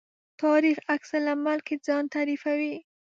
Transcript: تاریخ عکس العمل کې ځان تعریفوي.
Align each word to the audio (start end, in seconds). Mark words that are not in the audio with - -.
تاریخ 0.41 0.77
عکس 0.93 1.09
العمل 1.19 1.59
کې 1.67 1.75
ځان 1.85 2.03
تعریفوي. 2.13 2.75